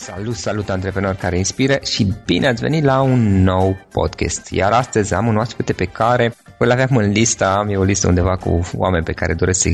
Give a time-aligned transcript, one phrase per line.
[0.00, 4.50] Salut, salut antreprenori care inspiră și bine ați venit la un nou podcast.
[4.50, 8.08] Iar astăzi am un oaspete pe care îl aveam în lista, am eu o listă
[8.08, 9.68] undeva cu oameni pe care doresc să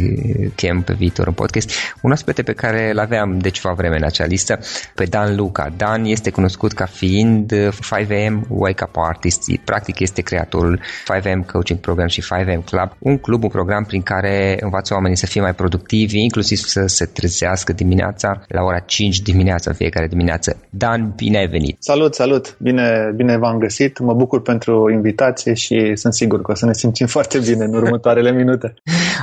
[0.54, 1.70] chem pe viitor în podcast.
[2.02, 4.58] Un oaspete pe care îl aveam de ceva vreme în acea listă,
[4.94, 5.72] pe Dan Luca.
[5.76, 9.42] Dan este cunoscut ca fiind 5am Wake Up Artist.
[9.64, 14.56] Practic este creatorul 5am Coaching Program și 5am Club, un club, un program prin care
[14.60, 19.72] învață oamenii să fie mai productivi, inclusiv să se trezească dimineața la ora 5 dimineața
[19.72, 20.56] fiecare dimineață.
[20.70, 21.76] Dan, bine ai venit!
[21.78, 22.56] Salut, salut!
[22.58, 23.98] Bine, bine v-am găsit!
[23.98, 27.74] Mă bucur pentru invitație și sunt sigur că o să ne simțim foarte bine în
[27.74, 28.74] următoarele minute.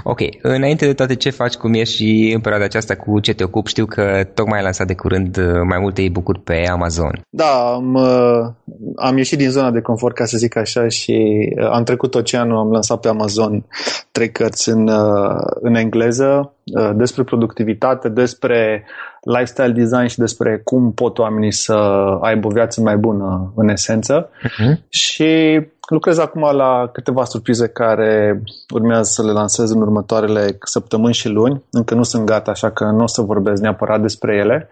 [0.03, 3.43] Ok, înainte de toate ce faci, cum ești și în perioada aceasta cu ce te
[3.43, 7.21] ocupi, știu că tocmai ai lansat de curând uh, mai multe e-book-uri pe Amazon.
[7.29, 8.51] Da, am, uh,
[8.95, 12.57] am ieșit din zona de confort, ca să zic așa, și uh, am trecut oceanul,
[12.57, 13.65] am lansat pe Amazon
[14.11, 14.89] trei cărți în,
[15.61, 16.53] în engleză
[16.95, 18.83] despre productivitate, despre
[19.21, 21.73] lifestyle design și despre cum pot oamenii să
[22.21, 24.29] aibă o viață mai bună în esență.
[24.29, 24.89] Uh-huh.
[24.89, 28.41] Și lucrez acum la câteva surprize care
[28.73, 31.63] urmează să le lansez în următoarele săptămâni și luni.
[31.71, 34.69] Încă nu sunt gata, așa că nu o să vorbesc neapărat despre ele.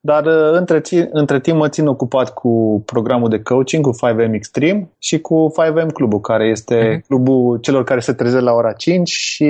[0.00, 4.88] Dar uh, între, între timp mă țin ocupat cu programul de coaching, cu 5M Extreme
[4.98, 7.06] și cu 5M Clubul, care este uh-huh.
[7.06, 9.44] clubul celor care se trezesc la ora 5 și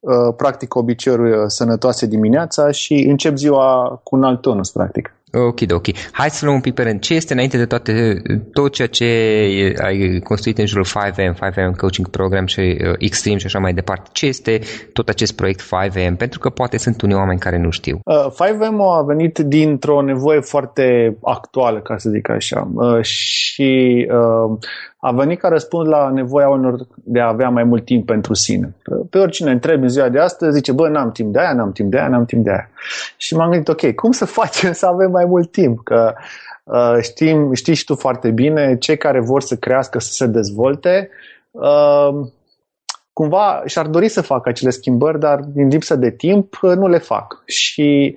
[0.00, 5.12] uh, practic obiceiuri uh, sănătoase dimineața și încep ziua cu un alt tonus, practic.
[5.32, 5.86] Ok, ok.
[6.12, 7.00] Hai să luăm un pic pe rând.
[7.00, 9.04] Ce este înainte de toate, tot ceea ce
[9.82, 14.08] ai construit în jurul 5M, 5M Coaching Program și uh, Extreme și așa mai departe?
[14.12, 14.60] Ce este
[14.92, 16.16] tot acest proiect 5M?
[16.16, 18.00] Pentru că poate sunt unii oameni care nu știu.
[18.04, 22.68] Uh, 5M a venit dintr-o nevoie foarte actuală, ca să zic așa.
[22.74, 24.58] Uh, și uh,
[25.00, 28.74] a venit ca răspuns la nevoia unor de a avea mai mult timp pentru sine.
[29.10, 31.90] Pe oricine întrebi în ziua de astăzi, zice, bă, n-am timp de aia, n-am timp
[31.90, 32.70] de aia, n-am timp de aia.
[33.16, 35.80] Și m-am gândit, ok, cum să facem să avem mai mult timp?
[35.84, 36.14] Că
[36.64, 41.08] uh, știm, știi și tu foarte bine, cei care vor să crească, să se dezvolte,
[41.50, 42.26] uh,
[43.18, 47.42] cumva și-ar dori să facă acele schimbări, dar din lipsă de timp nu le fac.
[47.46, 48.16] Și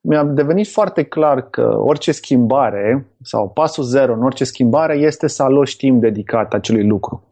[0.00, 5.42] mi-a devenit foarte clar că orice schimbare sau pasul zero în orice schimbare este să
[5.42, 7.22] aloci timp dedicat acelui lucru.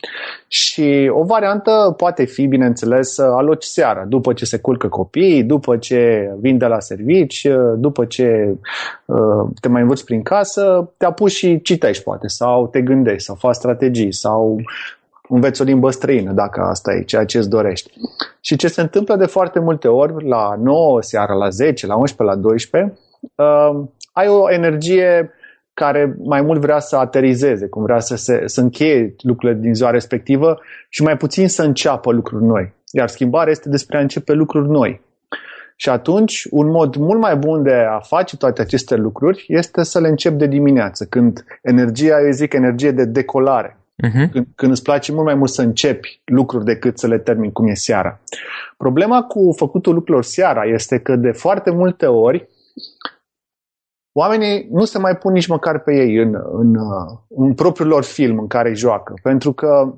[0.48, 5.76] Și o variantă poate fi, bineînțeles, să aloci seara, după ce se culcă copiii, după
[5.76, 8.54] ce vin de la servici, după ce
[9.04, 13.34] uh, te mai învăți prin casă, te apuci și citești poate, sau te gândești, sau
[13.34, 14.60] faci strategii, sau
[15.28, 17.90] înveți o limbă străină, dacă asta e ceea ce îți dorești.
[18.40, 22.36] Și ce se întâmplă de foarte multe ori, la 9 seara, la 10, la 11,
[22.36, 22.98] la 12,
[23.34, 25.30] uh, ai o energie
[25.74, 29.90] care mai mult vrea să aterizeze, cum vrea să, se, să încheie lucrurile din ziua
[29.90, 32.72] respectivă și mai puțin să înceapă lucruri noi.
[32.90, 35.00] Iar schimbarea este despre a începe lucruri noi.
[35.76, 40.00] Și atunci, un mod mult mai bun de a face toate aceste lucruri este să
[40.00, 43.78] le încep de dimineață, când energia, eu zic, energie de decolare.
[44.02, 44.30] Uh-huh.
[44.30, 47.66] Când, când îți place mult mai mult să începi lucruri decât să le termini cum
[47.66, 48.20] e seara.
[48.76, 52.48] Problema cu făcutul lucrurilor seara este că de foarte multe ori
[54.12, 56.74] oamenii nu se mai pun nici măcar pe ei în, în,
[57.28, 59.14] în propriul lor film în care joacă.
[59.22, 59.94] Pentru că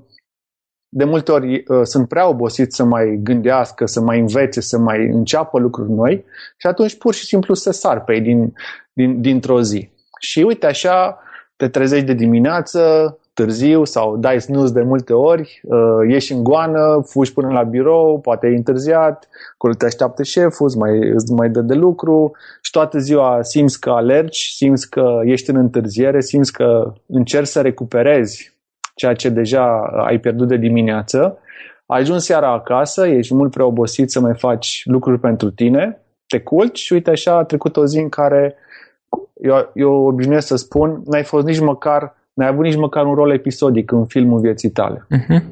[0.89, 5.07] de multe ori uh, sunt prea obosiți să mai gândească, să mai învețe, să mai
[5.07, 6.25] înceapă lucruri noi
[6.57, 8.53] și atunci pur și simplu se sar pe ei din,
[8.93, 9.91] din, dintr-o zi.
[10.21, 11.19] Și uite așa,
[11.57, 17.03] te trezești de dimineață, târziu sau dai snooze de multe ori, uh, ieși în goană,
[17.07, 21.49] fugi până la birou, poate ai întârziat, acolo te așteaptă șeful, îți mai, îți mai
[21.49, 22.33] dă de lucru
[22.63, 27.61] și toată ziua simți că alergi, simți că ești în întârziere, simți că încerci să
[27.61, 28.55] recuperezi
[28.95, 31.39] ceea ce deja ai pierdut de dimineață,
[31.87, 36.79] ajungi seara acasă, ești mult prea obosit să mai faci lucruri pentru tine, te culci
[36.79, 38.57] și uite așa a trecut o zi în care
[39.43, 43.31] eu, eu obișnuiesc să spun, n-ai fost nici măcar N-ai avut nici măcar un rol
[43.31, 45.07] episodic în filmul vieții tale.
[45.17, 45.43] Uh-huh.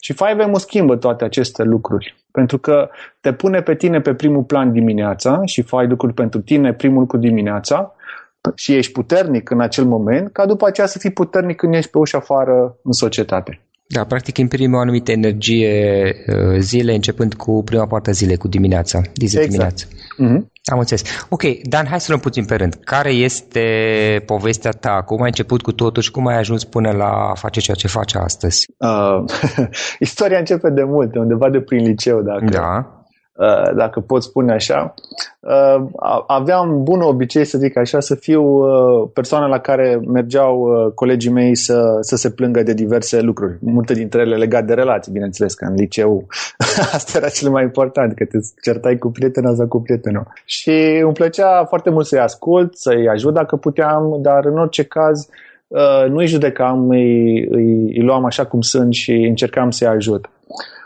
[0.00, 2.16] Și 5M schimbă toate aceste lucruri.
[2.30, 2.88] Pentru că
[3.20, 7.16] te pune pe tine pe primul plan dimineața și faci lucruri pentru tine primul lucru
[7.16, 7.94] dimineața
[8.54, 11.98] și ești puternic în acel moment, ca după aceea să fii puternic când ești pe
[11.98, 13.60] ușa afară în societate.
[13.90, 18.48] Da, practic imprimi o anumită energie uh, zile, începând cu prima parte a zilei, cu
[18.48, 19.46] dimineața, exact.
[19.46, 19.86] dimineața.
[19.86, 20.46] Mm-hmm.
[20.64, 21.02] Am înțeles.
[21.28, 22.74] Ok, Dan, hai să luăm puțin pe rând.
[22.84, 23.62] Care este
[24.26, 25.02] povestea ta?
[25.06, 27.88] Cum ai început cu totul și cum ai ajuns până la a face ceea ce
[27.88, 28.66] faci astăzi?
[28.76, 29.24] Uh,
[30.00, 32.44] istoria începe de mult, undeva de prin liceu, dacă...
[32.44, 32.97] Da.
[33.38, 34.94] Uh, dacă pot spune așa,
[35.40, 35.86] uh,
[36.26, 41.54] aveam bun obicei, să zic așa, să fiu uh, persoana la care mergeau colegii mei
[41.56, 45.64] să, să se plângă de diverse lucruri, multe dintre ele legate de relații, bineînțeles, că
[45.64, 46.26] în liceu
[46.96, 50.26] asta era cel mai important, că te certai cu prietena sau cu prietenul.
[50.44, 55.28] Și îmi plăcea foarte mult să-i ascult, să-i ajut dacă puteam, dar în orice caz
[56.08, 60.28] nu-i judecam, îi, îi, îi luam așa cum sunt și încercam să-i ajut.
[60.46, 60.77] Uh,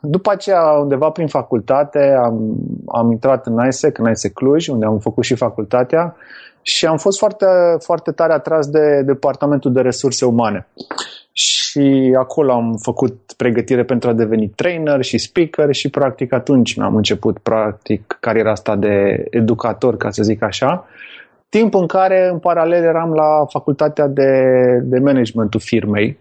[0.00, 4.98] după aceea, undeva prin facultate, am, am intrat în ISEC, în ISEC Cluj, unde am
[4.98, 6.16] făcut și facultatea
[6.62, 7.46] și am fost foarte,
[7.78, 10.66] foarte tare atras de Departamentul de Resurse Umane.
[11.32, 16.96] Și acolo am făcut pregătire pentru a deveni trainer și speaker și practic atunci mi-am
[16.96, 20.86] început practic cariera asta de educator, ca să zic așa.
[21.48, 24.30] Timp în care în paralel eram la facultatea de,
[24.82, 26.18] de managementul firmei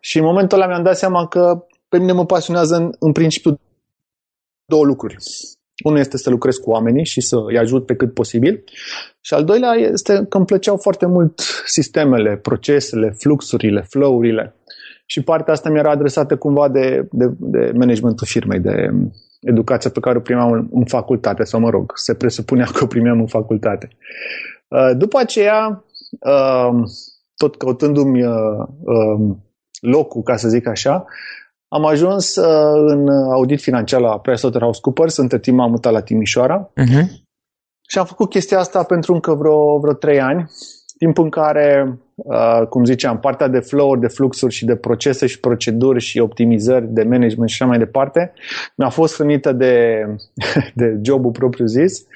[0.00, 3.60] și în momentul ăla mi-am dat seama că pe mine mă pasionează în, în principiu
[4.64, 5.16] două lucruri.
[5.84, 8.64] Unul este să lucrez cu oamenii și să îi ajut pe cât posibil.
[9.20, 14.54] Și al doilea este că îmi plăceau foarte mult sistemele, procesele, fluxurile, flow-urile.
[15.06, 18.90] Și partea asta mi-era adresată cumva de, de, de managementul firmei, de
[19.40, 22.86] educația pe care o primeam în, în facultate, sau mă rog, se presupunea că o
[22.86, 23.88] primeam în facultate.
[24.68, 25.84] Uh, după aceea,
[26.20, 26.82] uh,
[27.36, 29.36] tot căutându-mi uh,
[29.80, 31.06] locul, ca să zic așa,
[31.72, 37.06] am ajuns uh, în audit financiar la PricewaterhouseCoopers, între timp am mutat la Timișoara uh-huh.
[37.88, 40.50] și am făcut chestia asta pentru încă vreo, vreo trei ani,
[40.98, 45.40] timp în care, uh, cum ziceam, partea de flow de fluxuri și de procese și
[45.40, 48.32] proceduri și optimizări de management și așa mai departe,
[48.76, 50.04] mi-a fost hrănită de,
[50.74, 52.06] de jobul propriu zis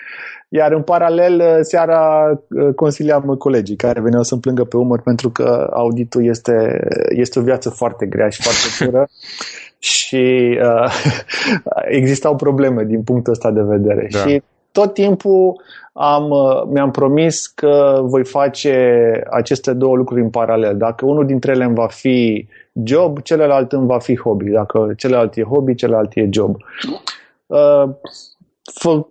[0.48, 5.30] iar în paralel, uh, seara uh, consiliam colegii care veneau să-mi plângă pe umăr pentru
[5.30, 9.08] că auditul este, este o viață foarte grea și foarte dură
[9.78, 10.92] și uh,
[12.00, 14.08] existau probleme din punctul ăsta de vedere.
[14.10, 14.18] Da.
[14.18, 15.60] Și tot timpul
[15.92, 18.74] am, uh, mi-am promis că voi face
[19.30, 20.76] aceste două lucruri în paralel.
[20.76, 22.48] Dacă unul dintre ele îmi va fi
[22.84, 24.50] job, celălalt îmi va fi hobby.
[24.50, 26.56] Dacă celălalt e hobby, celălalt e job.
[27.46, 27.88] Uh,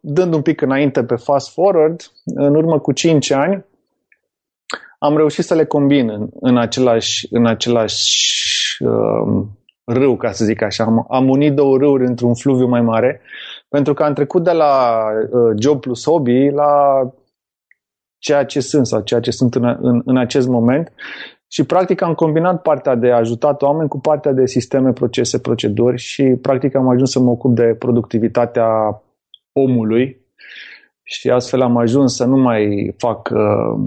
[0.01, 3.65] dând un pic înainte pe fast forward, în urmă cu 5 ani,
[4.99, 9.43] am reușit să le combin în, în același, în același uh,
[9.83, 10.83] râu, ca să zic așa.
[10.83, 13.21] Am, am unit două râuri într-un fluviu mai mare,
[13.69, 17.01] pentru că am trecut de la uh, job plus hobby la
[18.17, 20.93] ceea ce sunt sau ceea ce sunt în, în, în acest moment
[21.47, 26.23] și practic am combinat partea de ajutat oameni cu partea de sisteme, procese, proceduri și
[26.23, 29.01] practic am ajuns să mă ocup de productivitatea
[29.59, 30.21] omului
[31.03, 33.79] și astfel am ajuns să nu mai fac uh,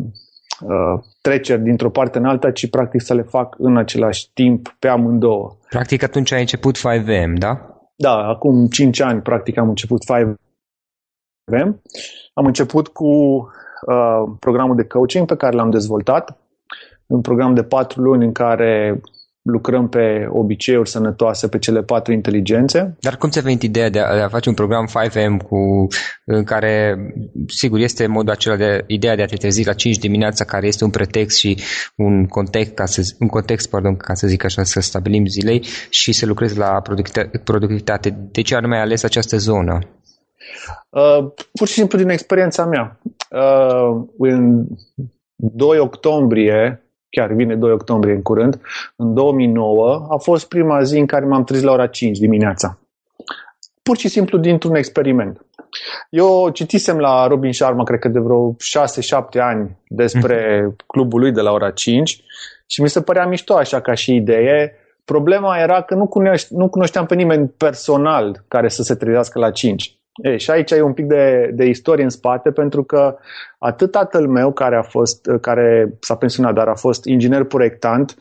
[0.60, 4.88] uh, treceri dintr-o parte în alta, ci practic să le fac în același timp pe
[4.88, 5.56] amândouă.
[5.68, 7.78] Practic atunci ai început 5M, da?
[7.96, 10.36] Da, acum 5 ani practic am început 5M.
[12.34, 16.38] Am început cu uh, programul de coaching pe care l-am dezvoltat,
[17.06, 19.00] un program de 4 luni în care
[19.50, 22.96] lucrăm pe obiceiuri sănătoase, pe cele patru inteligențe.
[23.00, 25.86] Dar cum ți-a venit ideea de a, de a face un program 5M cu,
[26.24, 26.96] în care,
[27.46, 30.84] sigur, este modul acela de ideea de a te trezi la 5 dimineața, care este
[30.84, 31.58] un pretext și
[31.96, 36.12] un context, ca să, un context, pardon, ca să zic așa, să stabilim zilei și
[36.12, 36.82] să lucrezi la
[37.44, 38.28] productivitate.
[38.30, 39.78] De ce anume ai ales această zonă?
[40.90, 43.00] Uh, pur și simplu din experiența mea.
[43.30, 44.66] Uh, în
[45.36, 48.60] 2 octombrie chiar vine 2 octombrie în curând,
[48.96, 52.78] în 2009, a fost prima zi în care m-am trezit la ora 5 dimineața.
[53.82, 55.40] Pur și simplu dintr-un experiment.
[56.10, 58.56] Eu citisem la Robin Sharma, cred că de vreo 6-7
[59.40, 60.76] ani, despre mhm.
[60.86, 62.22] clubul lui de la ora 5
[62.66, 64.74] și mi se părea mișto așa ca și idee.
[65.04, 69.50] Problema era că nu, cunoște, nu cunoșteam pe nimeni personal care să se trezească la
[69.50, 69.97] 5.
[70.22, 73.16] E, și aici e un pic de, de istorie în spate, pentru că
[73.58, 78.16] atât tatăl meu, care, a fost, care s-a pensionat, dar a fost inginer proiectant,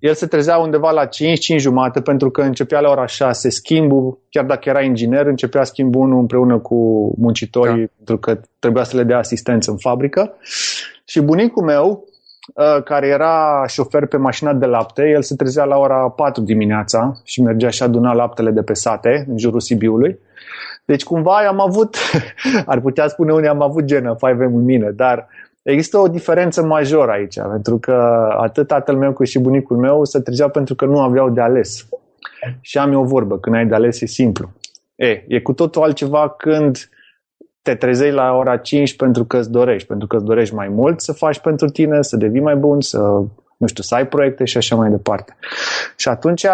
[0.00, 4.18] el se trezea undeva la 5, 5 jumate, pentru că începea la ora 6 schimbul,
[4.30, 6.74] chiar dacă era inginer, începea schimbul 1 împreună cu
[7.18, 7.92] muncitorii, da.
[7.96, 10.34] pentru că trebuia să le dea asistență în fabrică.
[11.04, 12.04] Și bunicul meu,
[12.56, 17.20] ă, care era șofer pe mașina de lapte, el se trezea la ora 4 dimineața
[17.24, 20.18] și mergea și aduna laptele de pe sate, în jurul Sibiului.
[20.90, 21.96] Deci cumva am avut,
[22.72, 25.28] ar putea spune unii, am avut genă 5M în mine, dar
[25.62, 27.92] există o diferență majoră aici, pentru că
[28.36, 31.88] atât tatăl meu cât și bunicul meu se trezeau pentru că nu aveau de ales.
[32.60, 34.50] Și am eu o vorbă, când ai de ales e simplu.
[34.94, 36.88] E, e cu totul altceva când
[37.62, 41.00] te trezei la ora 5 pentru că îți dorești, pentru că îți dorești mai mult
[41.00, 42.98] să faci pentru tine, să devii mai bun, să,
[43.56, 45.36] nu știu, să ai proiecte și așa mai departe.
[45.96, 46.46] Și atunci,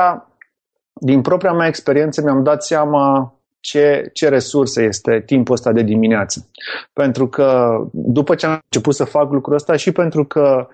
[0.93, 6.49] din propria mea experiență, mi-am dat seama ce, ce resurse este timpul ăsta de dimineață.
[6.93, 10.69] Pentru că după ce am început să fac lucrul ăsta și pentru că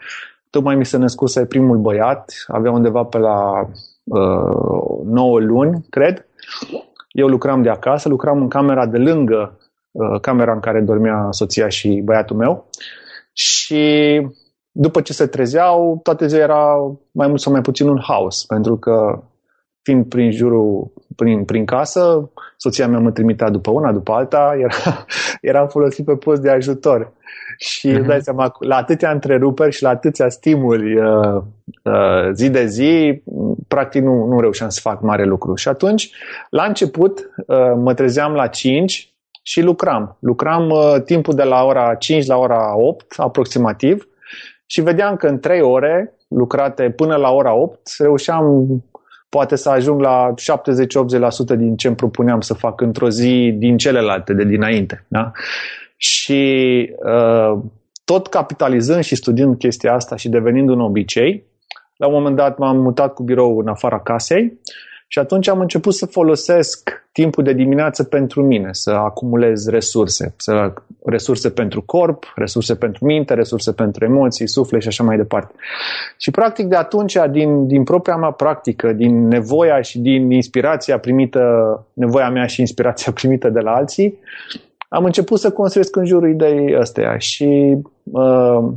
[0.50, 3.68] tocmai mi se născuse primul băiat, avea undeva pe la
[4.04, 6.26] uh, 9 luni, cred,
[7.10, 9.58] eu lucram de acasă, lucram în camera de lângă
[9.90, 12.68] uh, camera în care dormea soția și băiatul meu
[13.32, 14.20] și
[14.70, 16.76] după ce se trezeau, toate ziua era
[17.10, 19.22] mai mult sau mai puțin un haos, pentru că
[19.82, 25.06] fiind prin jurul, prin, prin casă, soția mea mă trimitea după una, după alta, era,
[25.40, 27.12] eram folosit pe post de ajutor.
[27.58, 28.06] Și uh-huh.
[28.06, 31.42] dai seama, la atâtea întreruperi și la atâția stimuli uh,
[31.82, 33.22] uh, zi de zi,
[33.68, 35.54] practic nu, nu reușeam să fac mare lucru.
[35.54, 36.10] Și atunci,
[36.50, 39.12] la început, uh, mă trezeam la 5
[39.42, 40.16] și lucram.
[40.20, 44.06] Lucram uh, timpul de la ora 5 la ora 8, aproximativ,
[44.66, 48.66] și vedeam că în 3 ore lucrate până la ora 8 reușeam
[49.34, 50.34] poate să ajung la
[51.54, 55.04] 70-80% din ce îmi propuneam să fac într-o zi din celelalte de dinainte.
[55.08, 55.30] Da?
[55.96, 56.42] Și
[57.04, 57.58] uh,
[58.04, 61.44] tot capitalizând și studiind chestia asta și devenind un obicei,
[61.96, 64.60] la un moment dat m-am mutat cu birou în afara casei
[65.12, 70.72] și atunci am început să folosesc timpul de dimineață pentru mine, să acumulez resurse, să,
[71.04, 75.54] resurse pentru corp, resurse pentru minte, resurse pentru emoții, suflet și așa mai departe.
[76.18, 81.40] Și practic de atunci, din, din propria mea practică, din nevoia și din inspirația primită,
[81.92, 84.18] nevoia mea și inspirația primită de la alții,
[84.88, 88.68] am început să construiesc în jurul ideii astea și uh,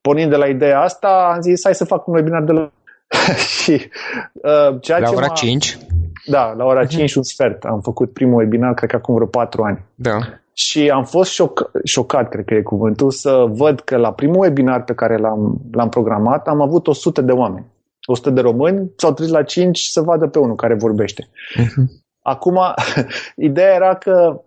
[0.00, 2.70] pornind de la ideea asta, am zis hai să fac un webinar de la
[3.60, 3.90] și
[4.32, 5.78] uh, ceea la ce ora 5?
[6.26, 7.64] Da, la ora 5 și un sfert.
[7.64, 9.84] Am făcut primul webinar, cred că acum vreo 4 ani.
[9.94, 10.18] Da.
[10.52, 14.84] Și am fost șoc, șocat, cred că e cuvântul, să văd că la primul webinar
[14.84, 17.66] pe care l-am, l-am programat am avut 100 de oameni.
[18.06, 21.28] 100 de români s-au trezit la 5 să vadă pe unul care vorbește.
[21.60, 22.02] Uh-huh.
[22.22, 22.58] Acum,
[23.36, 24.40] ideea era că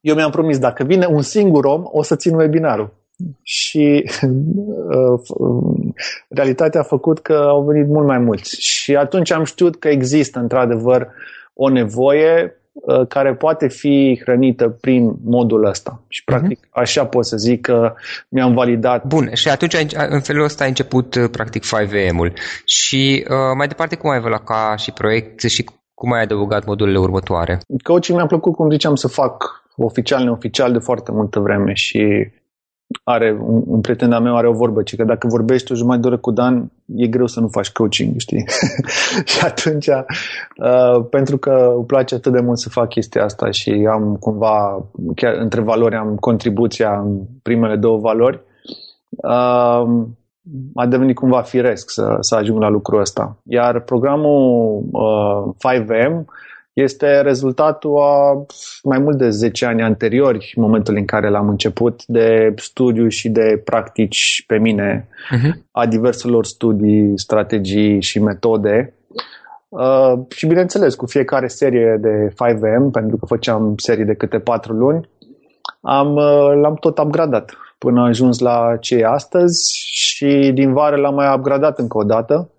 [0.00, 3.01] eu mi-am promis, dacă vine un singur om, o să țin webinarul
[3.42, 5.20] și uh,
[6.28, 8.56] realitatea a făcut că au venit mult mai mulți.
[8.60, 11.08] Și atunci am știut că există într-adevăr
[11.54, 16.02] o nevoie uh, care poate fi hrănită prin modul ăsta.
[16.08, 16.36] Și mhm.
[16.36, 16.70] practic uh-huh.
[16.70, 17.94] așa pot să zic că
[18.28, 19.04] mi-am validat.
[19.04, 19.76] Bun, și atunci
[20.08, 22.32] în felul ăsta a început uh, practic 5AM-ul.
[22.64, 25.64] Și uh, mai departe cum ai evoluat ca și proiect și
[25.94, 27.60] cum ai adăugat modulele următoare?
[27.82, 32.30] Coaching mi-a plăcut, cum ziceam, să fac oficial, neoficial de foarte multă vreme și
[33.04, 36.00] are un, un prieten de meu are o vorbă, ci că dacă vorbești o jumătate
[36.00, 38.44] de oră cu Dan, e greu să nu faci coaching, știi?
[39.30, 43.88] și atunci, uh, pentru că îmi place atât de mult să fac chestia asta și
[43.90, 44.84] am cumva,
[45.14, 48.40] chiar între valori, am contribuția în primele două valori,
[49.10, 49.84] uh,
[50.74, 53.36] a devenit cumva firesc să, să ajung la lucrul ăsta.
[53.44, 56.24] Iar programul uh, 5M
[56.72, 58.44] este rezultatul a
[58.82, 63.28] mai mult de 10 ani anteriori, în momentul în care l-am început, de studiu și
[63.28, 65.50] de practici pe mine, uh-huh.
[65.70, 68.94] a diverselor studii, strategii și metode.
[69.68, 74.72] Uh, și bineînțeles, cu fiecare serie de 5M, pentru că făceam serii de câte 4
[74.72, 75.08] luni,
[75.80, 80.96] am, uh, l-am tot upgradat până a ajuns la ce e astăzi și din vară
[80.96, 82.50] l-am mai upgradat încă o dată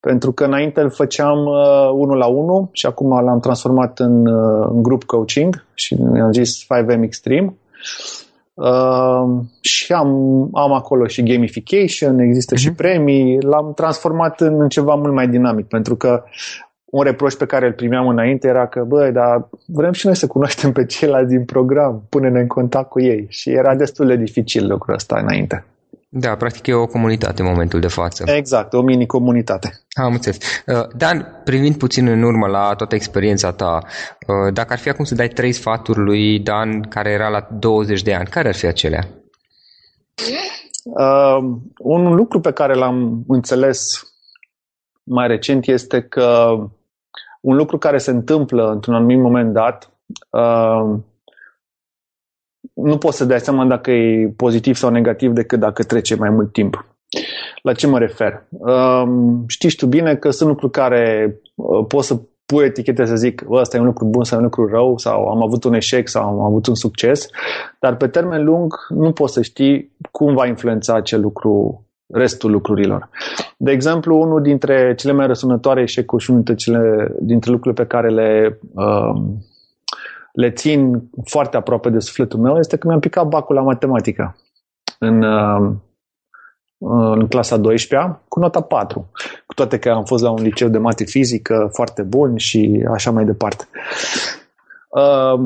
[0.00, 4.68] pentru că înainte îl făceam uh, unul la unul și acum l-am transformat în, uh,
[4.70, 7.54] în grup coaching și am zis 5M Extreme.
[8.54, 9.24] Uh,
[9.60, 10.08] și am,
[10.52, 12.58] am acolo și gamification, există uh-huh.
[12.58, 12.76] și mhm.
[12.76, 16.22] premii, l-am transformat în, în ceva mult mai dinamic, pentru că
[16.84, 20.26] un reproș pe care îl primeam înainte era că, băi, dar vrem și noi să
[20.26, 23.26] cunoaștem pe ceilalți din program, pune-ne în contact cu ei.
[23.28, 25.64] Și era destul de dificil lucrul ăsta înainte.
[26.18, 28.24] Da, practic e o comunitate în momentul de față.
[28.26, 29.86] Exact, o mini-comunitate.
[29.92, 30.38] Am înțeles.
[30.66, 35.04] Uh, Dan, privind puțin în urmă la toată experiența ta, uh, dacă ar fi acum
[35.04, 38.66] să dai trei sfaturi lui Dan care era la 20 de ani, care ar fi
[38.66, 39.08] acelea?
[40.84, 41.38] Uh,
[41.78, 44.02] un lucru pe care l-am înțeles
[45.02, 46.56] mai recent este că
[47.40, 49.90] un lucru care se întâmplă într-un anumit moment dat
[50.30, 50.98] uh,
[52.76, 56.52] nu poți să dai seama dacă e pozitiv sau negativ decât dacă trece mai mult
[56.52, 56.86] timp.
[57.62, 58.46] La ce mă refer?
[58.48, 63.44] Um, știți tu bine că sunt lucruri care uh, poți să pui etichete să zic
[63.50, 66.22] ăsta e un lucru bun sau un lucru rău sau am avut un eșec sau
[66.22, 67.28] am avut un succes,
[67.80, 73.08] dar pe termen lung nu poți să știi cum va influența acel lucru restul lucrurilor.
[73.56, 77.88] De exemplu, unul dintre cele mai răsunătoare eșecuri și unul dintre, cele, dintre lucrurile pe
[77.88, 79.22] care le uh,
[80.36, 84.36] le țin foarte aproape de sufletul meu este că mi-am picat bacul la matematică
[84.98, 85.72] în, uh,
[86.78, 89.10] în clasa 12 cu nota 4,
[89.46, 93.10] cu toate că am fost la un liceu de mate fizică foarte bun și așa
[93.10, 93.68] mai departe.
[94.88, 95.40] Uh,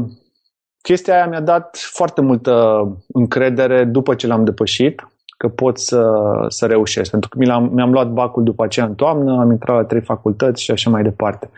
[0.82, 5.04] chestia aia mi-a dat foarte multă încredere după ce l-am depășit
[5.40, 6.12] că pot să,
[6.49, 7.11] să reușesc.
[7.11, 10.00] Pentru că mi am mi-am luat bacul după aceea în toamnă, am intrat la trei
[10.00, 11.50] facultăți și așa mai departe.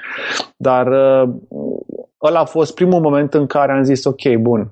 [0.57, 1.29] Dar uh,
[2.23, 4.71] ăla a fost primul moment în care am zis, ok, bun,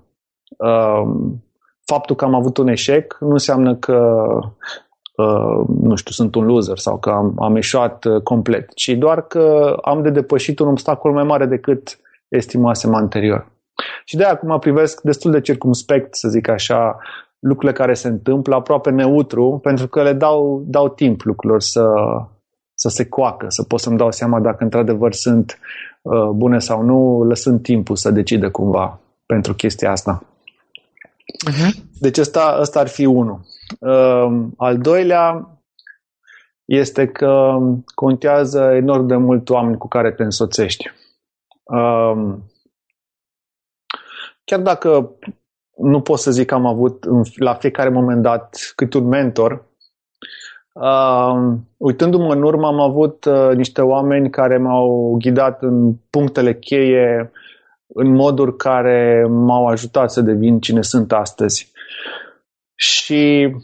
[0.59, 1.02] uh,
[1.85, 4.25] faptul că am avut un eșec nu înseamnă că
[5.21, 9.26] Uh, nu știu, sunt un loser sau că am, am eșuat uh, complet, ci doar
[9.26, 13.47] că am de depășit un obstacol mai mare decât estimasem anterior.
[14.04, 16.99] Și de acum privesc destul de circumspect, să zic așa,
[17.38, 21.87] lucrurile care se întâmplă, aproape neutru, pentru că le dau, dau timp lucrurilor să,
[22.75, 25.90] să se coacă, să pot să-mi dau seama dacă într-adevăr sunt uh,
[26.33, 30.25] bune sau nu, lăsând timpul să decidă cumva pentru chestia asta.
[31.50, 31.71] Uh-huh.
[32.00, 33.40] Deci ăsta, ăsta ar fi unul.
[33.78, 35.59] Uh, al doilea
[36.64, 37.59] este că
[37.95, 40.90] contează enorm de mult oameni cu care te însoțești.
[41.62, 42.35] Uh,
[44.45, 45.11] chiar dacă
[45.76, 47.04] nu pot să zic că am avut
[47.38, 49.70] la fiecare moment dat cât un mentor,
[50.73, 57.31] Uh, uitându-mă în urmă, am avut uh, niște oameni care m-au ghidat în punctele cheie,
[57.87, 61.73] în moduri care m-au ajutat să devin cine sunt astăzi.
[62.75, 63.55] Și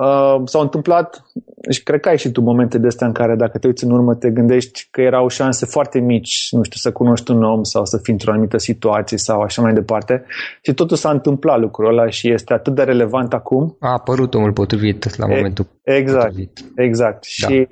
[0.00, 1.24] uh, s-au întâmplat,
[1.70, 3.90] și cred că ai și tu momente de astea în care dacă te uiți în
[3.90, 7.84] urmă te gândești că erau șanse foarte mici, nu știu, să cunoști un om sau
[7.84, 10.24] să fii într-o anumită situație sau așa mai departe.
[10.62, 13.76] Și totul s-a întâmplat lucrul ăla și este atât de relevant acum.
[13.80, 16.64] A apărut omul potrivit la momentul exact, potrivit.
[16.74, 17.26] Exact.
[17.40, 17.48] Da.
[17.48, 17.68] Și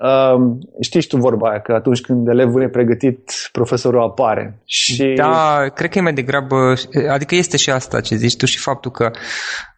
[0.00, 4.58] Uh, știi și tu vorba aia, că atunci când elevul e pregătit, profesorul apare.
[4.64, 5.12] Și...
[5.16, 6.74] Da, cred că e mai degrabă,
[7.10, 9.10] adică este și asta ce zici tu și faptul că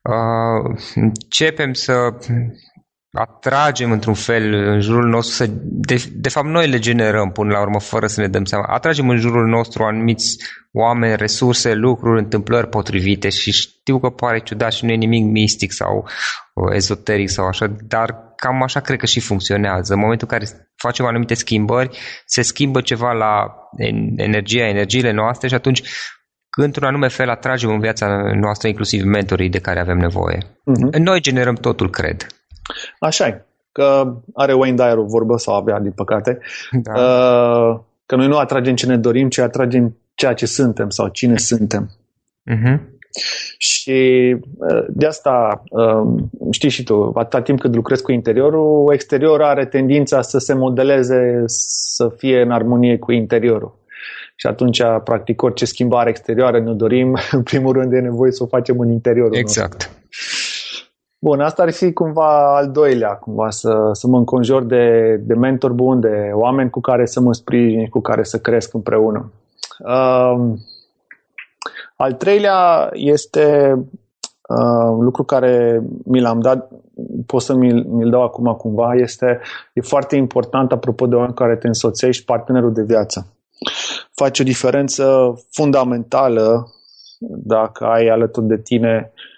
[0.03, 1.93] uh, începem să
[3.13, 7.61] atragem într-un fel în jurul nostru, să, de, de fapt noi le generăm până la
[7.61, 10.39] urmă fără să ne dăm seama, atragem în jurul nostru anumiți
[10.73, 15.73] oameni, resurse, lucruri, întâmplări potrivite și știu că pare ciudat și nu e nimic mistic
[15.73, 16.09] sau
[16.55, 19.93] uh, ezoteric sau așa, dar cam așa cred că și funcționează.
[19.93, 23.55] În momentul în care facem anumite schimbări, se schimbă ceva la
[24.17, 25.83] energia, energiile noastre și atunci
[26.57, 30.39] într-un anume fel atragem în viața noastră inclusiv mentorii de care avem nevoie.
[30.39, 30.99] Uh-huh.
[30.99, 32.27] Noi generăm totul, cred.
[32.99, 33.45] Așa e.
[33.73, 36.39] Că are Wayne Dyer o vorbă sau avea, din păcate,
[36.71, 36.93] da.
[36.93, 41.37] uh, că noi nu atragem ce ne dorim, ci atragem ceea ce suntem sau cine
[41.37, 41.91] suntem.
[42.51, 42.81] Uh-huh.
[43.59, 49.45] Și uh, de asta, uh, știi și tu, atâta timp cât lucrezi cu interiorul, exteriorul
[49.45, 53.81] are tendința să se modeleze, să fie în armonie cu interiorul.
[54.37, 58.47] Și atunci, practic, orice schimbare exterioară ne dorim, în primul rând e nevoie să o
[58.47, 59.73] facem în interiorul Exact.
[59.73, 59.91] Nostru.
[61.25, 65.73] Bun, asta ar fi cumva al doilea, cumva să, să mă înconjur de, de mentor
[65.73, 69.33] bun, de oameni cu care să mă sprijin, cu care să cresc împreună.
[69.79, 70.53] Uh,
[71.97, 73.75] al treilea este
[74.49, 76.71] uh, lucru care mi l-am dat,
[77.27, 79.41] pot să mi-l, mi-l dau acum cumva, este
[79.73, 83.27] e foarte important apropo de oameni care te însoțești, partenerul de viață.
[84.15, 86.73] Face o diferență fundamentală
[87.45, 89.31] dacă ai alături de tine uh,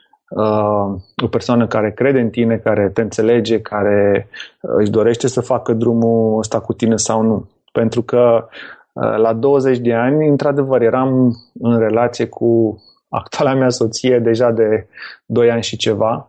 [1.22, 4.28] o persoană care crede în tine, care te înțelege, care
[4.60, 7.48] uh, își dorește să facă drumul ăsta cu tine sau nu.
[7.72, 8.46] Pentru că
[8.92, 14.86] uh, la 20 de ani, într-adevăr, eram în relație cu actuala mea soție deja de
[15.26, 16.28] 2 ani și ceva.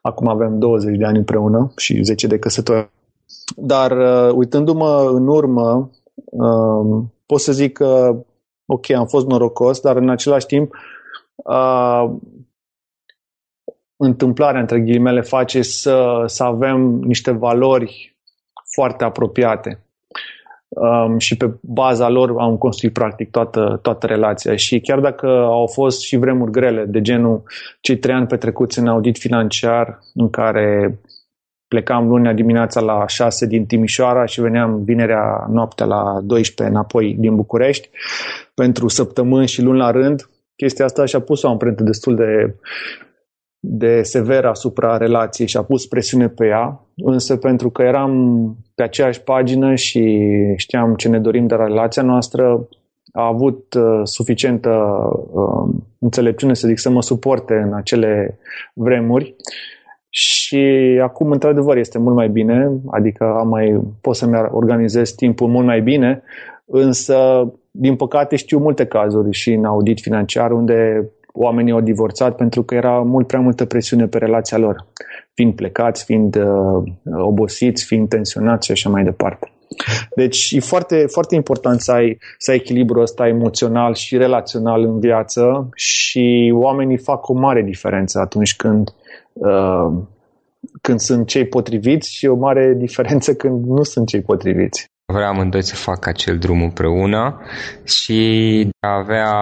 [0.00, 2.90] Acum avem 20 de ani împreună și 10 de căsătorie.
[3.56, 8.16] Dar uh, uitându-mă în urmă, uh, pot să zic că,
[8.66, 10.74] ok, am fost norocos, dar în același timp
[11.34, 12.10] uh,
[14.02, 18.16] întâmplarea, între ghilimele, face să, să avem niște valori
[18.72, 19.84] foarte apropiate.
[20.68, 24.56] Um, și pe baza lor am construit practic toată, toată relația.
[24.56, 27.42] Și chiar dacă au fost și vremuri grele, de genul
[27.80, 30.98] cei trei ani petrecuți în audit financiar, în care
[31.68, 37.36] plecam lunea dimineața la 6 din Timișoara și veneam vinerea noaptea la 12 înapoi din
[37.36, 37.90] București
[38.54, 40.28] pentru săptămâni și luni la rând.
[40.56, 42.54] Chestia asta și-a pus o amprentă destul de
[43.60, 48.82] de sever asupra relației și a pus presiune pe ea, însă pentru că eram pe
[48.82, 52.68] aceeași pagină și știam ce ne dorim de la relația noastră,
[53.12, 54.70] a avut uh, suficientă
[55.32, 58.38] uh, înțelepciune, să zic, să mă suporte în acele
[58.72, 59.34] vremuri.
[60.08, 60.64] Și
[61.02, 65.80] acum, într-adevăr, este mult mai bine, adică am mai, pot să-mi organizez timpul mult mai
[65.80, 66.22] bine,
[66.64, 72.62] însă, din păcate, știu multe cazuri și în audit financiar unde oamenii au divorțat pentru
[72.62, 74.86] că era mult prea multă presiune pe relația lor,
[75.34, 79.52] fiind plecați, fiind uh, obosiți, fiind tensionați și așa mai departe.
[80.14, 85.00] Deci e foarte, foarte important să ai, să ai echilibrul ăsta emoțional și relațional în
[85.00, 88.88] viață și oamenii fac o mare diferență atunci când,
[89.32, 89.92] uh,
[90.80, 94.90] când sunt cei potriviți și o mare diferență când nu sunt cei potriviți.
[95.12, 97.40] Vreau amândoi să fac acel drum împreună
[97.84, 99.32] și a avea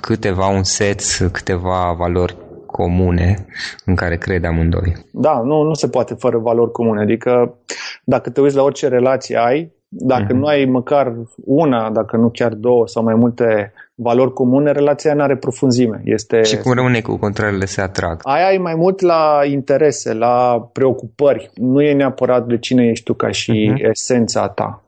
[0.00, 1.00] câteva un set,
[1.32, 3.46] câteva valori comune
[3.84, 4.96] în care cred amândoi.
[5.12, 7.00] Da, nu, nu se poate fără valori comune.
[7.00, 7.58] Adică
[8.04, 10.38] dacă te uiți la orice relație ai, dacă uh-huh.
[10.38, 11.14] nu ai măcar
[11.44, 16.00] una, dacă nu chiar două sau mai multe valori comune, relația nu are profunzime.
[16.04, 16.42] Este...
[16.42, 18.20] Și cum rămâne cu contrarele se atrag?
[18.22, 21.50] Aia e mai mult la interese, la preocupări.
[21.54, 23.90] Nu e neapărat de cine ești tu ca și uh-huh.
[23.90, 24.82] esența ta.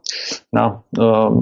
[0.49, 0.83] Da?
[0.91, 1.33] Uh,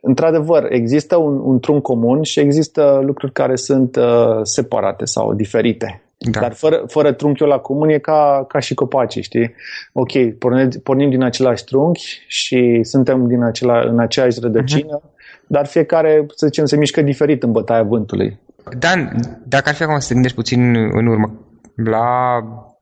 [0.00, 6.02] într-adevăr, există un, un trunc comun și există lucruri care sunt uh, separate sau diferite.
[6.18, 6.40] Da.
[6.40, 9.54] Dar fără, fără trunchiul la comun e ca, ca și copacii, știi?
[9.92, 15.46] Ok, pornim, pornim din același trunchi și suntem din acela, în aceeași rădăcină, uh-huh.
[15.46, 18.38] dar fiecare, să zicem, se mișcă diferit în bătaia vântului.
[18.78, 21.32] Dan, dacă ar fi acum să te gândești puțin în urmă
[21.74, 22.38] la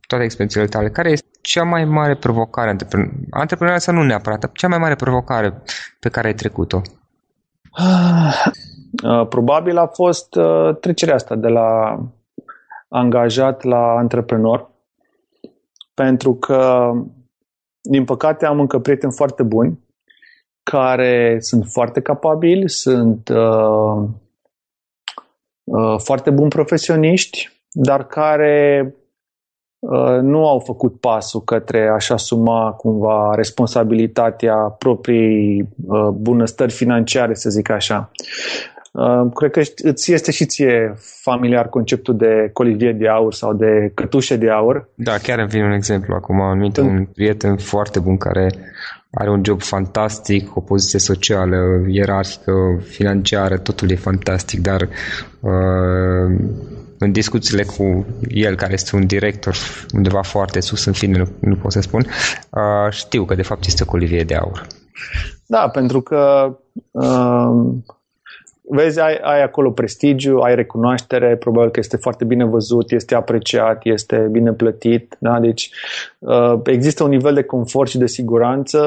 [0.07, 3.11] toate experiențele tale, care este cea mai mare provocare antreprenor?
[3.31, 5.63] Antreprenorial sau nu neapărat, cea mai mare provocare
[6.01, 6.81] pe care ai trecut-o?
[9.29, 11.99] Probabil a fost uh, trecerea asta de la
[12.89, 14.71] angajat la antreprenor,
[15.95, 16.93] pentru că,
[17.81, 19.87] din păcate, am încă prieteni foarte buni
[20.63, 24.09] care sunt foarte capabili, sunt uh,
[25.65, 28.98] uh, foarte buni profesioniști, dar care uh,
[30.23, 37.71] nu au făcut pasul către a-și asuma cumva responsabilitatea proprii uh, bunăstări financiare, să zic
[37.71, 38.11] așa.
[38.93, 43.91] Uh, cred că îți este și ție familiar conceptul de colivie de aur sau de
[43.95, 44.89] cătușe de aur.
[44.95, 46.41] Da, chiar îmi vine un exemplu acum.
[46.41, 46.87] Am în...
[46.87, 48.51] un prieten foarte bun care
[49.11, 54.89] are un job fantastic, o poziție socială, ierarhică, financiară, totul e fantastic, dar
[55.41, 56.39] uh,
[56.99, 59.55] în discuțiile cu el, care este un director
[59.95, 62.07] undeva foarte sus, în fine, nu, nu pot să spun,
[62.51, 64.67] uh, știu că de fapt este o colivie de aur.
[65.47, 66.53] Da, pentru că
[66.91, 67.51] uh,
[68.63, 73.81] vezi, ai, ai acolo prestigiu, ai recunoaștere, probabil că este foarte bine văzut, este apreciat,
[73.85, 75.17] este bine plătit.
[75.19, 75.41] Da?
[75.41, 75.71] Deci
[76.19, 78.79] uh, există un nivel de confort și de siguranță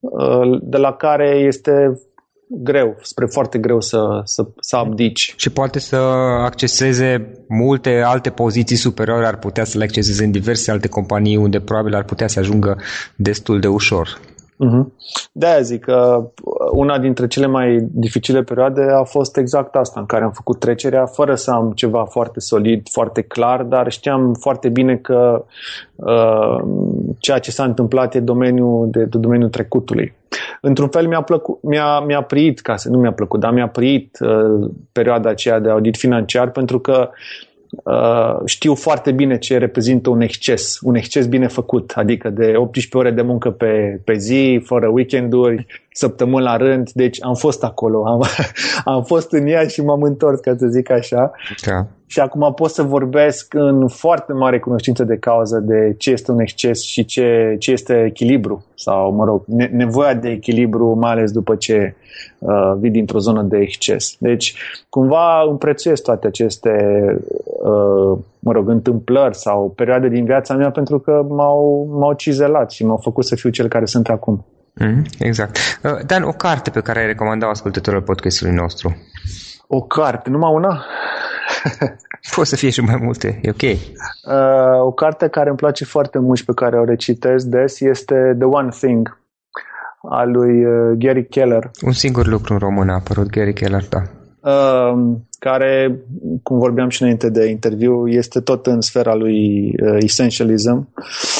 [0.00, 2.00] uh, de la care este
[2.48, 5.34] greu, spre foarte greu să, să, să abdici.
[5.36, 5.96] Și poate să
[6.44, 11.60] acceseze multe alte poziții superioare, ar putea să le acceseze în diverse alte companii unde
[11.60, 12.76] probabil ar putea să ajungă
[13.16, 14.20] destul de ușor.
[14.54, 14.86] Uh-huh.
[15.32, 16.30] De-aia zic că
[16.72, 21.06] una dintre cele mai dificile perioade a fost exact asta, în care am făcut trecerea
[21.06, 25.44] fără să am ceva foarte solid, foarte clar, dar știam foarte bine că
[25.94, 26.56] uh,
[27.18, 30.14] ceea ce s-a întâmplat e domeniul de, de domeniul trecutului.
[30.66, 34.18] Într-un fel mi-a, plăcut, mi-a, mi-a priit, ca să nu mi-a plăcut, dar mi-a priit
[34.20, 40.10] uh, perioada aceea de audit financiar pentru că uh, Uh, știu foarte bine ce reprezintă
[40.10, 44.62] un exces, un exces bine făcut, adică de 18 ore de muncă pe, pe zi,
[44.64, 48.22] fără weekenduri, săptămâni la rând, deci am fost acolo, am,
[48.94, 51.32] am fost în ea și m-am întors, ca să zic așa.
[51.66, 51.86] Da.
[52.06, 56.40] Și acum pot să vorbesc în foarte mare cunoștință de cauză de ce este un
[56.40, 61.30] exces și ce, ce este echilibru sau, mă rog, ne, nevoia de echilibru, mai ales
[61.32, 61.94] după ce
[62.38, 64.16] uh, vii dintr-o zonă de exces.
[64.18, 64.54] Deci,
[64.88, 66.70] cumva împrețuiesc toate aceste,
[67.44, 72.84] uh, mă rog, întâmplări sau perioade din viața mea pentru că m-au, m-au cizelat și
[72.84, 74.44] m-au făcut să fiu cel care sunt acum.
[74.74, 75.58] Mm, exact.
[75.82, 78.96] Uh, Dan, o carte pe care ai recomandat ascultătorul podcastului nostru?
[79.66, 80.84] O carte, numai una?
[82.34, 83.62] Poate să fie și mai multe, e ok.
[83.62, 88.34] Uh, o carte care îmi place foarte mult și pe care o recitesc des este
[88.38, 89.18] The One Thing
[90.10, 91.70] al lui uh, Gary Keller.
[91.82, 94.02] Un singur lucru în român a apărut Gary Keller, da.
[94.40, 95.98] Uh, care,
[96.42, 100.88] cum vorbeam și înainte de interviu, este tot în sfera lui uh, Essentialism.
[100.96, 101.33] Uh,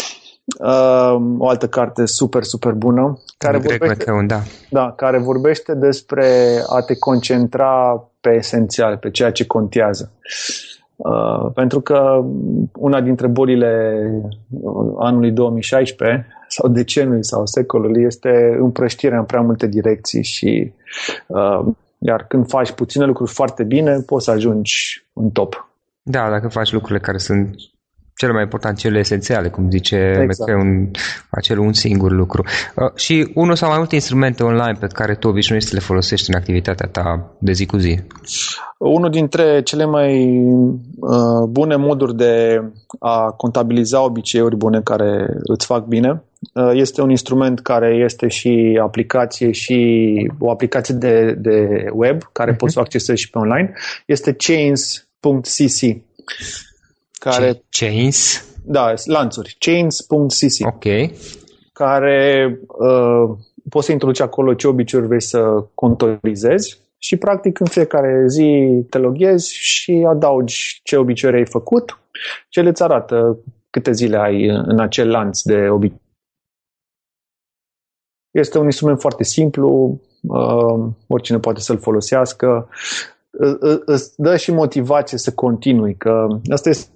[1.38, 3.18] o altă carte super, super bună.
[3.38, 4.40] Care vorbește, da.
[4.70, 6.26] Da, care vorbește despre
[6.66, 10.12] a te concentra pe esențial, pe ceea ce contează.
[10.96, 12.24] Uh, pentru că
[12.72, 14.02] una dintre bolile
[14.98, 20.72] anului 2016 sau decenului sau secolului este împrăștirea în prea multe direcții și
[21.26, 21.60] uh,
[21.98, 25.68] iar când faci puține lucruri foarte bine, poți să ajungi în top.
[26.02, 27.54] Da, dacă faci lucrurile care sunt
[28.16, 30.52] cele mai important, cele esențiale, cum zice exact.
[30.52, 30.90] un,
[31.30, 32.44] acel un singur lucru.
[32.76, 36.30] Uh, și unul sau mai multe instrumente online pe care tu obișnuiești să le folosești
[36.30, 38.00] în activitatea ta de zi cu zi.
[38.78, 40.38] Unul dintre cele mai
[41.00, 42.62] uh, bune moduri de
[42.98, 46.22] a contabiliza obiceiuri bune care îți fac bine
[46.52, 49.76] uh, este un instrument care este și aplicație și
[50.38, 52.56] o aplicație de, de web care uh-huh.
[52.56, 53.72] poți să o accesezi și pe online.
[54.06, 56.02] Este chains.cc
[57.30, 57.62] care...
[57.70, 58.48] Chains?
[58.64, 59.56] Da, lanțuri.
[59.58, 60.84] Chains.cc Ok.
[61.72, 63.36] Care uh,
[63.68, 68.98] poți să introduci acolo ce obiceiuri vrei să contorizezi și practic în fiecare zi te
[68.98, 71.98] loghezi și adaugi ce obiceiuri ai făcut
[72.48, 73.38] ce îți arată
[73.70, 76.02] câte zile ai în acel lanț de obiceiuri.
[78.30, 82.68] Este un instrument foarte simplu, uh, oricine poate să-l folosească,
[83.84, 86.93] îți dă și motivație să continui, că asta este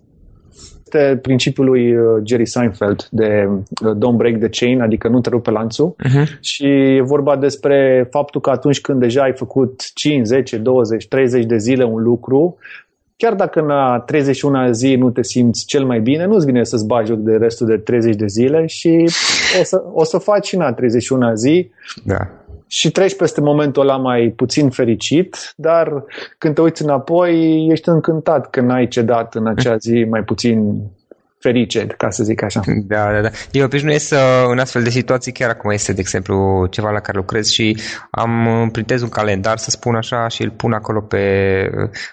[0.94, 5.29] este principiul lui uh, Jerry Seinfeld de uh, don't break the chain, adică nu te
[5.29, 6.40] rupe lanțul uh-huh.
[6.40, 11.44] și e vorba despre faptul că atunci când deja ai făcut 5, 10, 20, 30
[11.44, 12.57] de zile un lucru,
[13.16, 16.87] chiar dacă în a 31 zi nu te simți cel mai bine, nu-ți vine să-ți
[16.87, 19.05] bagi joc de restul de 30 de zile și
[19.61, 21.70] o să, o să faci și în a 31 zi.
[22.05, 22.16] Da
[22.68, 26.04] și treci peste momentul ăla mai puțin fericit, dar
[26.38, 30.83] când te uiți înapoi, ești încântat că n-ai cedat în acea zi mai puțin
[31.40, 32.61] ferice, ca să zic așa.
[32.66, 33.28] Da, da, da.
[33.50, 37.18] Eu obișnuiesc să, în astfel de situații, chiar acum este, de exemplu, ceva la care
[37.18, 37.76] lucrez și
[38.11, 41.24] am printez un calendar, să spun așa, și îl pun acolo pe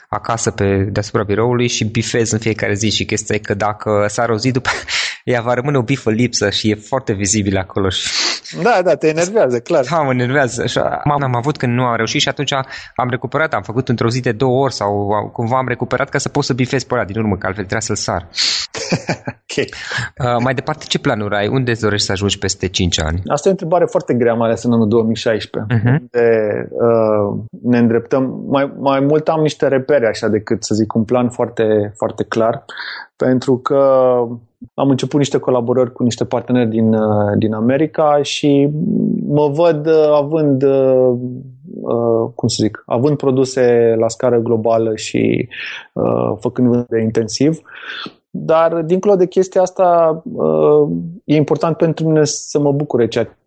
[0.09, 4.29] acasă, pe deasupra biroului și bifez în fiecare zi și chestia e că dacă s-ar
[4.29, 4.69] o zi după
[5.23, 7.89] ea va rămâne o bifă lipsă și e foarte vizibil acolo.
[7.89, 8.07] Și...
[8.63, 9.85] Da, da, te enervează, clar.
[9.89, 10.61] Da, mă enervează.
[10.61, 12.53] Așa, am avut când nu am reușit și atunci
[12.95, 16.29] am recuperat, am făcut într-o zi de două ori sau cumva am recuperat ca să
[16.29, 18.27] pot să bifez pe ăla din urmă, că altfel trebuia să-l sar.
[19.43, 19.55] ok.
[19.57, 21.47] Uh, mai departe, ce planuri ai?
[21.47, 23.21] Unde îți dorești să ajungi peste 5 ani?
[23.27, 25.99] Asta e o întrebare foarte grea, mai ales în anul 2016, uh-huh.
[25.99, 26.27] unde
[26.71, 28.43] uh, ne îndreptăm.
[28.47, 32.65] Mai, mai mult am niște repere, așa, decât să zic un plan foarte, foarte clar,
[33.15, 33.79] pentru că
[34.73, 38.69] am început niște colaborări cu niște parteneri din, uh, din America și
[39.27, 41.17] mă văd uh, având, uh,
[42.35, 45.47] cum să zic, având produse la scară globală și
[46.39, 47.59] făcând de intensiv.
[48.29, 50.23] Dar, dincolo de chestia asta,
[51.23, 53.37] e important pentru mine să mă bucure ceea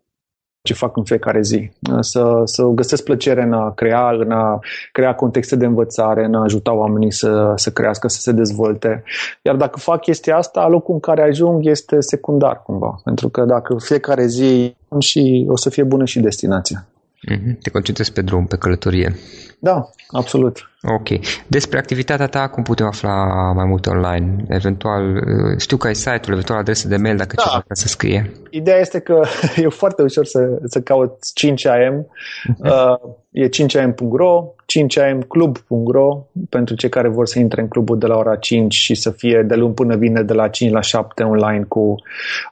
[0.69, 1.71] ce fac în fiecare zi.
[1.99, 4.59] Să, să găsesc plăcere în a crea, în a
[4.91, 9.03] crea contexte de învățare, în a ajuta oamenii să, să crească, să se dezvolte.
[9.41, 12.99] Iar dacă fac chestia asta, locul în care ajung este secundar cumva.
[13.03, 16.85] Pentru că dacă fiecare zi și o să fie bună și destinația.
[17.27, 17.57] Mm-hmm.
[17.61, 19.15] Te concentrezi pe drum, pe călătorie.
[19.59, 20.69] Da, absolut.
[20.81, 21.19] Ok.
[21.47, 24.45] Despre activitatea ta, cum putem afla mai mult online?
[24.47, 27.41] Eventual, uh, știu că ai site-ul, eventual adrese de mail dacă da.
[27.41, 28.31] cineva vrea să scrie.
[28.49, 29.21] Ideea este că
[29.63, 31.93] e foarte ușor să, să caut 5am.
[31.93, 33.03] Uh-huh.
[33.03, 38.35] Uh, e 5am.ro, 5amclub.ro pentru cei care vor să intre în clubul de la ora
[38.35, 41.95] 5 și să fie de luni până vine de la 5 la 7 online cu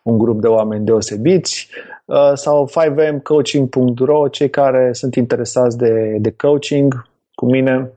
[0.03, 1.69] un grup de oameni deosebiți.
[2.07, 7.91] Uh, sau 5mcoaching.ro, cei care sunt interesați de, de coaching cu mine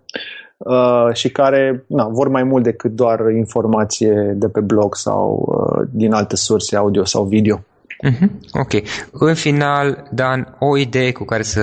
[0.58, 5.88] uh, și care na, vor mai mult decât doar informație de pe blog sau uh,
[5.92, 7.60] din alte surse audio sau video.
[8.02, 8.28] Mm-hmm.
[8.52, 8.82] Ok.
[9.12, 11.62] În final, Dan, o idee cu care să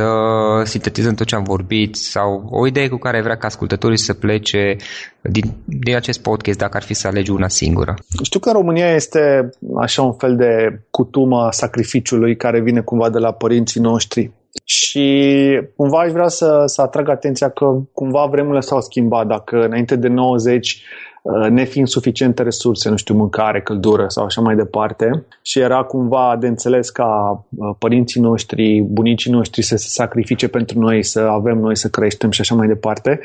[0.63, 4.75] sintetizăm tot ce am vorbit sau o idee cu care vrea ca ascultătorii să plece
[5.21, 7.93] din, din acest podcast dacă ar fi să alegi una singură?
[8.23, 13.31] Știu că România este așa un fel de cutumă sacrificiului care vine cumva de la
[13.31, 14.31] părinții noștri.
[14.63, 15.31] Și
[15.75, 19.27] cumva aș vrea să, să atrag atenția că cumva vremurile s-au schimbat.
[19.27, 21.06] Dacă înainte de 90 Uh,
[21.49, 26.47] nefiind suficiente resurse, nu știu, mâncare, căldură sau așa mai departe și era cumva de
[26.47, 31.75] înțeles ca uh, părinții noștri, bunicii noștri să se sacrifice pentru noi, să avem noi
[31.75, 33.19] să creștem și așa mai departe.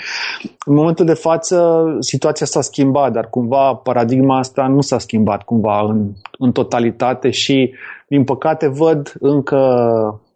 [0.66, 5.80] În momentul de față situația s-a schimbat, dar cumva paradigma asta nu s-a schimbat cumva
[5.88, 7.74] în, în totalitate și
[8.06, 9.56] din păcate văd încă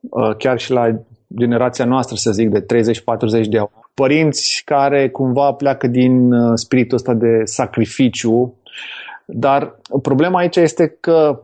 [0.00, 0.96] uh, chiar și la
[1.36, 2.64] generația noastră, să zic, de 30-40
[3.48, 8.54] de ani, părinți care cumva pleacă din uh, spiritul ăsta de sacrificiu,
[9.24, 11.42] dar problema aici este că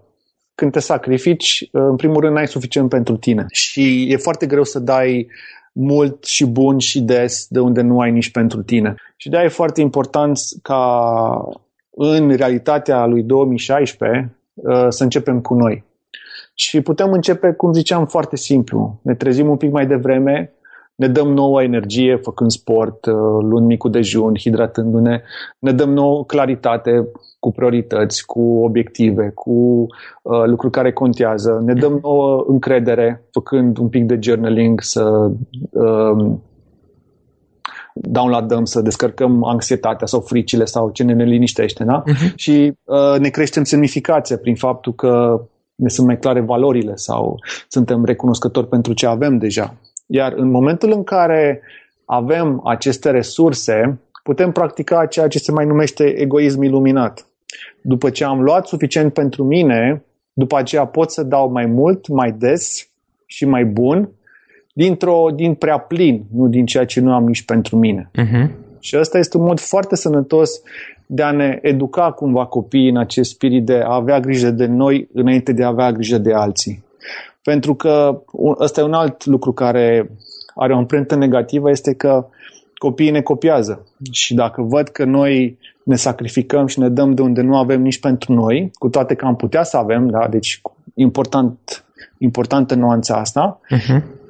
[0.55, 4.65] când te sacrifici, uh, în primul rând n-ai suficient pentru tine și e foarte greu
[4.65, 5.29] să dai
[5.73, 8.95] mult și bun și des de unde nu ai nici pentru tine.
[9.17, 11.05] Și de-aia e foarte important ca
[11.91, 15.85] în realitatea lui 2016 uh, să începem cu noi.
[16.55, 19.01] Și putem începe, cum ziceam, foarte simplu.
[19.03, 20.53] Ne trezim un pic mai devreme,
[21.03, 25.23] ne dăm nouă energie făcând sport, uh, luând micul dejun, hidratându-ne,
[25.59, 29.51] ne dăm nouă claritate cu priorități, cu obiective, cu
[30.23, 35.31] uh, lucruri care contează, ne dăm nouă încredere făcând un pic de journaling, să
[35.71, 36.27] uh,
[37.95, 42.03] downloadăm, să descărcăm anxietatea sau fricile sau ce ne liniștește, da?
[42.03, 42.35] Uh-huh.
[42.35, 45.41] Și uh, ne creștem semnificația prin faptul că
[45.75, 47.39] ne sunt mai clare valorile sau
[47.69, 49.75] suntem recunoscători pentru ce avem deja.
[50.07, 51.63] Iar în momentul în care
[52.05, 57.27] avem aceste resurse, putem practica ceea ce se mai numește egoism iluminat.
[57.81, 62.33] După ce am luat suficient pentru mine, după aceea pot să dau mai mult, mai
[62.33, 62.89] des
[63.27, 64.09] și mai bun,
[64.73, 68.11] dintr-o, din prea plin, nu din ceea ce nu am nici pentru mine.
[68.19, 68.51] Uh-huh.
[68.81, 70.63] Și ăsta este un mod foarte sănătos
[71.07, 75.09] de a ne educa cumva copiii în acest spirit de a avea grijă de noi
[75.13, 76.85] înainte de a avea grijă de alții.
[77.43, 78.23] Pentru că
[78.59, 80.11] ăsta e un alt lucru care
[80.55, 82.27] are o amprentă negativă, este că
[82.75, 83.87] copiii ne copiază.
[84.11, 88.01] Și dacă văd că noi ne sacrificăm și ne dăm de unde nu avem nici
[88.01, 90.29] pentru noi, cu toate că am putea să avem, da?
[90.29, 90.61] deci
[90.95, 91.85] important,
[92.19, 94.21] importantă nuanța asta, uh-huh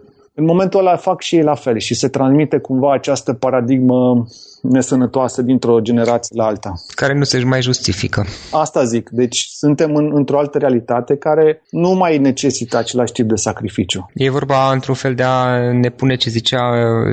[0.42, 4.26] în momentul ăla fac și ei la fel și se transmite cumva această paradigmă
[4.62, 6.72] nesănătoasă dintr-o generație la alta.
[6.94, 8.26] Care nu se mai justifică.
[8.50, 9.08] Asta zic.
[9.10, 14.10] Deci suntem în, într-o altă realitate care nu mai necesită același tip de sacrificiu.
[14.14, 16.60] E vorba într-un fel de a ne pune ce zicea,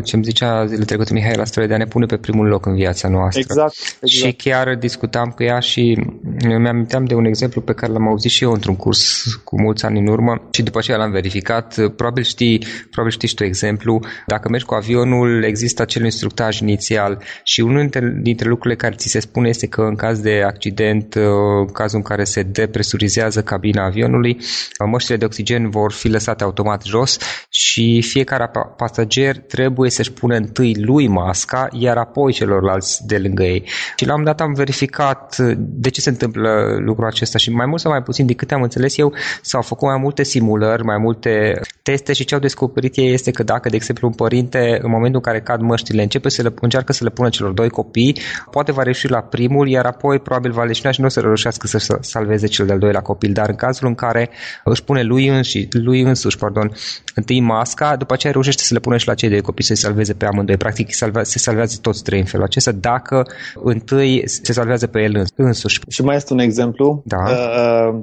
[0.03, 2.75] ce îmi zicea zile trecute Mihai la de a ne pune pe primul loc în
[2.75, 3.39] viața noastră.
[3.39, 4.07] Exact, exact.
[4.07, 6.05] Și chiar discutam cu ea și
[6.45, 9.99] mi-aminteam de un exemplu pe care l-am auzit și eu într-un curs cu mulți ani
[9.99, 11.73] în urmă și după aceea l-am verificat.
[11.95, 13.99] Probabil știi, probabil știi și tu exemplu.
[14.27, 19.07] Dacă mergi cu avionul, există acel instructaj inițial și unul dintre, dintre lucrurile care ți
[19.07, 21.23] se spune este că în caz de accident, uh,
[21.59, 26.43] în cazul în care se depresurizează cabina avionului, uh, măștile de oxigen vor fi lăsate
[26.43, 27.17] automat jos
[27.49, 33.63] și fiecare pasager trebuie să-și pună întâi lui masca, iar apoi celorlalți de lângă ei.
[33.95, 36.28] Și la un dat am verificat uh, de ce se întâmplă
[36.77, 39.87] lucrul acesta și mai mult sau mai puțin, de câte am înțeles eu, s-au făcut
[39.87, 43.75] mai multe simulări, mai multe teste și ce au descoperit ei este că dacă, de
[43.75, 47.09] exemplu, un părinte, în momentul în care cad măștile, începe să le, încearcă să le
[47.09, 48.17] pună celor doi copii,
[48.51, 51.67] poate va reuși la primul, iar apoi probabil va leșina și nu o să reușească
[51.67, 53.33] să salveze cel de-al doilea copil.
[53.33, 54.29] Dar în cazul în care
[54.63, 56.71] își pune lui, înși, lui însuși pardon,
[57.15, 60.13] întâi masca, după aceea reușește să le pună și la cei doi copii să-i salveze
[60.13, 60.57] pe amândoi.
[60.57, 63.27] Practic se salvează toți trei în felul acesta dacă
[63.63, 65.79] întâi se salvează pe el însuși.
[65.89, 67.01] Și mai este un exemplu.
[67.05, 67.17] Da.
[67.17, 67.95] Uh,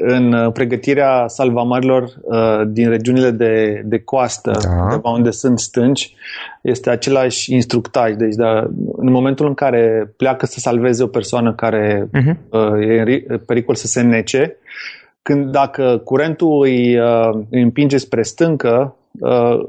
[0.00, 4.50] în pregătirea salvamarilor uh, din regiunile de, de coastă,
[5.02, 5.10] da.
[5.10, 6.14] unde sunt stânci,
[6.62, 8.14] este același instructaj.
[8.14, 8.58] Deci, da,
[8.96, 12.36] în momentul în care pleacă să salveze o persoană care uh-huh.
[12.50, 14.56] uh, e în pericol să se nece,
[15.22, 19.66] când dacă curentul îi, uh, îi împinge spre stâncă, uh,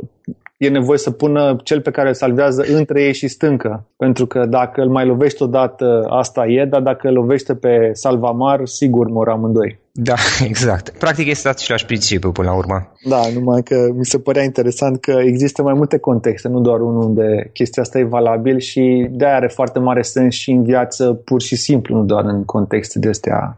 [0.57, 3.87] e nevoie să pună cel pe care îl salvează între ei și stâncă.
[3.97, 8.65] Pentru că dacă îl mai lovești odată, asta e, dar dacă îl lovește pe salvamar,
[8.65, 9.79] sigur mor amândoi.
[9.99, 10.15] Da,
[10.51, 10.89] exact.
[10.89, 12.91] Practic este același principiu până la urmă.
[13.03, 17.03] Da, numai că mi se părea interesant că există mai multe contexte, nu doar unul
[17.03, 21.41] unde chestia asta e valabil și de are foarte mare sens și în viață pur
[21.41, 23.57] și simplu, nu doar în contexte de astea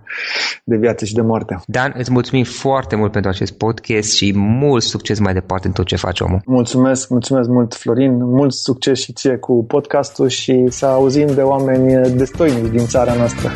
[0.63, 1.59] de viață și de moarte.
[1.67, 5.85] Dan, îți mulțumim foarte mult pentru acest podcast și mult succes mai departe în tot
[5.85, 6.41] ce faci omul.
[6.45, 12.15] Mulțumesc, mulțumesc mult Florin, mult succes și ție cu podcastul și să auzim de oameni
[12.17, 13.51] destoinici din țara noastră.